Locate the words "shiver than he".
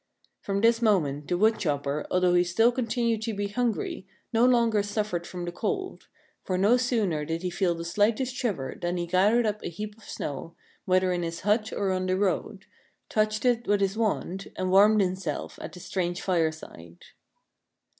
8.35-9.05